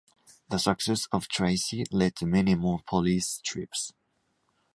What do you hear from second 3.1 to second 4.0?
strips.